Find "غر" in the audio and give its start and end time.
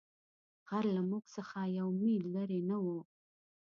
0.69-0.85